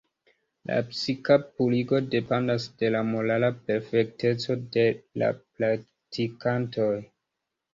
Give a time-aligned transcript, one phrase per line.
[0.69, 4.87] La psika purigo dependas de la morala perfekteco de de
[5.25, 6.91] la praktikantoj.